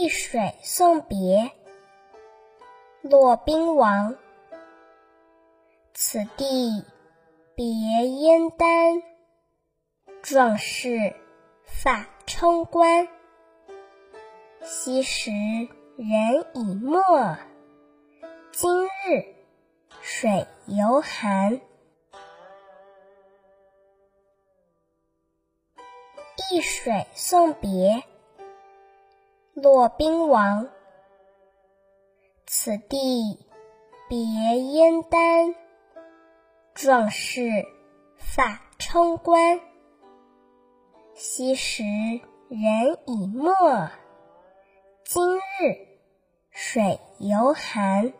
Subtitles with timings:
[0.00, 1.50] 易水送别，
[3.02, 4.14] 骆宾王。
[5.92, 6.84] 此地
[7.56, 7.66] 别
[8.06, 9.02] 燕丹，
[10.22, 11.16] 壮士
[11.64, 13.08] 发冲冠。
[14.62, 15.32] 昔时
[15.96, 17.00] 人已没，
[18.52, 19.34] 今日
[20.00, 21.60] 水犹寒。
[26.52, 28.04] 易水送别，
[29.62, 30.68] 骆宾王。
[32.46, 33.46] 此地
[34.08, 35.54] 别燕丹，
[36.74, 37.42] 壮士
[38.16, 39.60] 发冲冠。
[41.14, 41.82] 昔时
[42.48, 43.50] 人已没，
[45.04, 45.40] 今日
[46.50, 48.12] 水犹寒。